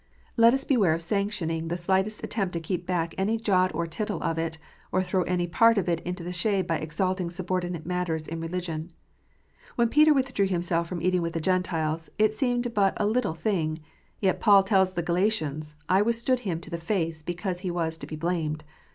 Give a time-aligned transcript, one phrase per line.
[0.35, 4.19] Let us beware of sanctioning the slightest attempt to keep back any jot or tittle
[4.23, 4.57] of it,
[4.91, 8.41] or to throw any part of it into the shade by exalting subordinate matters in
[8.41, 8.93] religion.
[9.75, 13.77] When Peter withdrew himself from eating with the Gentiles, it seemed but a little thing;
[14.19, 18.07] yet Paul tells the Galatians," I withstood him to the face, because he was to
[18.07, 18.63] be blamed."